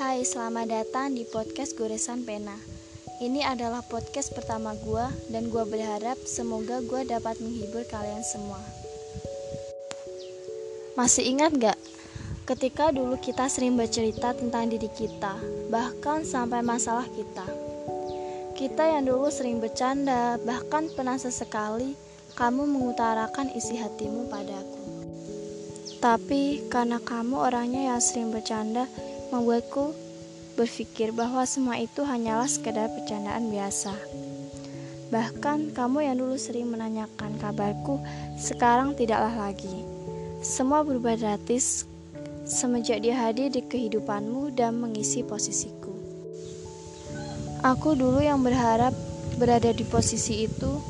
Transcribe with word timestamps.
Hai, 0.00 0.24
selamat 0.24 0.64
datang 0.72 1.12
di 1.12 1.28
podcast 1.28 1.76
Goresan 1.76 2.24
Pena. 2.24 2.56
Ini 3.20 3.44
adalah 3.44 3.84
podcast 3.84 4.32
pertama 4.32 4.72
gue 4.80 5.04
dan 5.28 5.52
gue 5.52 5.60
berharap 5.68 6.16
semoga 6.24 6.80
gue 6.80 7.04
dapat 7.04 7.36
menghibur 7.36 7.84
kalian 7.84 8.24
semua. 8.24 8.56
Masih 10.96 11.36
ingat 11.36 11.52
gak? 11.52 11.76
Ketika 12.48 12.96
dulu 12.96 13.20
kita 13.20 13.44
sering 13.52 13.76
bercerita 13.76 14.32
tentang 14.32 14.72
diri 14.72 14.88
kita, 14.88 15.36
bahkan 15.68 16.24
sampai 16.24 16.64
masalah 16.64 17.04
kita. 17.04 17.44
Kita 18.56 18.96
yang 18.96 19.04
dulu 19.04 19.28
sering 19.28 19.60
bercanda, 19.60 20.40
bahkan 20.48 20.88
pernah 20.96 21.20
sesekali 21.20 21.92
kamu 22.40 22.64
mengutarakan 22.64 23.52
isi 23.52 23.76
hatimu 23.76 24.32
padaku. 24.32 24.80
Tapi 26.00 26.72
karena 26.72 26.96
kamu 26.96 27.36
orangnya 27.36 27.92
yang 27.92 28.00
sering 28.00 28.32
bercanda, 28.32 28.88
membuatku 29.30 29.96
berpikir 30.58 31.14
bahwa 31.14 31.46
semua 31.48 31.78
itu 31.80 32.04
hanyalah 32.04 32.46
sekedar 32.50 32.90
bercandaan 32.92 33.48
biasa. 33.48 33.94
Bahkan 35.10 35.74
kamu 35.74 36.06
yang 36.06 36.16
dulu 36.22 36.38
sering 36.38 36.70
menanyakan 36.70 37.34
kabarku, 37.42 37.98
sekarang 38.38 38.94
tidaklah 38.94 39.50
lagi. 39.50 39.82
Semua 40.44 40.86
berubah 40.86 41.18
gratis 41.18 41.88
semenjak 42.46 43.02
dia 43.02 43.14
hadir 43.18 43.50
di 43.50 43.62
kehidupanmu 43.62 44.54
dan 44.54 44.78
mengisi 44.78 45.22
posisiku. 45.26 45.94
Aku 47.60 47.92
dulu 47.92 48.24
yang 48.24 48.40
berharap 48.40 48.94
berada 49.36 49.70
di 49.74 49.84
posisi 49.84 50.48
itu, 50.48 50.80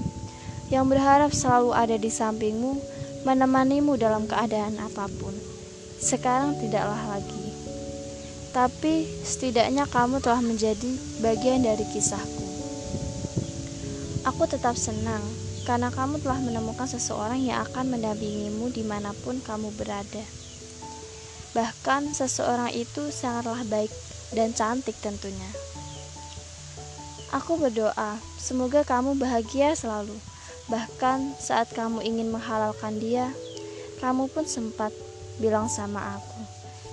yang 0.70 0.86
berharap 0.86 1.34
selalu 1.34 1.74
ada 1.74 1.96
di 1.98 2.10
sampingmu, 2.12 2.78
menemanimu 3.26 3.98
dalam 3.98 4.24
keadaan 4.30 4.78
apa 4.78 5.10
pun. 5.18 5.34
Sekarang 5.98 6.54
tidaklah 6.56 7.18
lagi. 7.18 7.49
Tapi 8.50 9.06
setidaknya 9.22 9.86
kamu 9.86 10.18
telah 10.18 10.42
menjadi 10.42 10.90
bagian 11.22 11.62
dari 11.62 11.86
kisahku. 11.86 12.42
Aku 14.26 14.44
tetap 14.50 14.74
senang 14.74 15.22
karena 15.62 15.88
kamu 15.94 16.18
telah 16.18 16.42
menemukan 16.42 16.90
seseorang 16.90 17.38
yang 17.38 17.62
akan 17.62 17.94
mendampingimu 17.94 18.74
di 18.74 18.82
mana 18.82 19.14
pun 19.22 19.38
kamu 19.38 19.70
berada. 19.78 20.24
Bahkan 21.54 22.10
seseorang 22.10 22.74
itu 22.74 23.14
sangatlah 23.14 23.62
baik 23.70 23.90
dan 24.34 24.50
cantik 24.50 24.98
tentunya. 24.98 25.50
Aku 27.30 27.54
berdoa, 27.54 28.18
semoga 28.42 28.82
kamu 28.82 29.14
bahagia 29.14 29.78
selalu. 29.78 30.18
Bahkan 30.66 31.38
saat 31.38 31.70
kamu 31.70 32.02
ingin 32.02 32.34
menghalalkan 32.34 32.98
dia, 32.98 33.30
kamu 34.02 34.26
pun 34.30 34.42
sempat 34.46 34.90
bilang 35.38 35.70
sama 35.70 36.18
aku. 36.18 36.42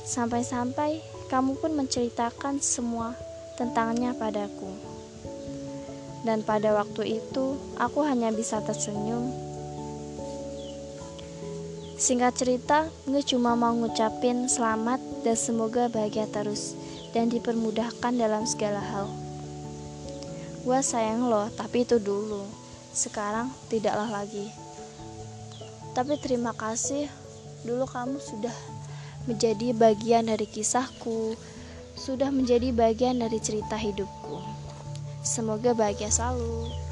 Sampai-sampai 0.05 1.16
kamu 1.27 1.59
pun 1.59 1.75
menceritakan 1.75 2.63
semua 2.63 3.11
tentangnya 3.59 4.15
padaku. 4.15 4.71
Dan 6.23 6.43
pada 6.43 6.75
waktu 6.75 7.19
itu, 7.19 7.55
aku 7.79 8.03
hanya 8.03 8.31
bisa 8.31 8.59
tersenyum. 8.63 9.31
Singkat 11.97 12.33
cerita, 12.37 12.87
gue 13.09 13.25
cuma 13.25 13.57
mau 13.57 13.73
ngucapin 13.73 14.45
selamat 14.45 15.01
dan 15.25 15.33
semoga 15.33 15.89
bahagia 15.89 16.29
terus 16.29 16.77
dan 17.09 17.27
dipermudahkan 17.27 18.13
dalam 18.13 18.45
segala 18.45 18.77
hal. 18.77 19.09
Gue 20.61 20.79
sayang 20.83 21.25
lo, 21.25 21.49
tapi 21.57 21.87
itu 21.87 21.97
dulu 21.97 22.45
sekarang 22.93 23.49
tidaklah 23.71 24.21
lagi. 24.21 24.51
Tapi 25.97 26.21
terima 26.21 26.53
kasih, 26.53 27.09
dulu 27.65 27.89
kamu 27.89 28.21
sudah 28.21 28.53
menjadi 29.27 29.75
bagian 29.75 30.31
dari 30.31 30.47
kisahku, 30.47 31.35
sudah 31.99 32.31
menjadi 32.31 32.71
bagian 32.71 33.19
dari 33.19 33.37
cerita 33.43 33.75
hidupku. 33.75 34.39
Semoga 35.21 35.75
bahagia 35.75 36.07
selalu. 36.07 36.86